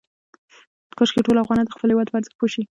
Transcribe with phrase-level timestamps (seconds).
[0.97, 2.63] کاشکې ټول افغانان د خپل هېواد په ارزښت پوه شي.